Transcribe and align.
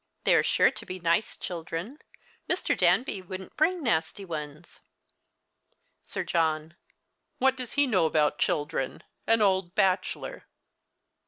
They 0.23 0.33
are 0.33 0.41
sure 0.41 0.71
to 0.71 0.83
be 0.87 0.99
nice 0.99 1.37
children. 1.37 1.99
Mr. 2.49 2.75
Danby 2.75 3.19
Avouldn't 3.19 3.55
bring 3.55 3.83
nasty 3.83 4.25
ones. 4.25 4.79
Sir 6.01 6.25
Johx. 6.25 6.71
What 7.37 7.55
does 7.55 7.73
he 7.73 7.85
know 7.85 8.07
about 8.07 8.39
children— 8.39 9.03
an 9.27 9.43
old 9.43 9.75
bachelor 9.75 10.47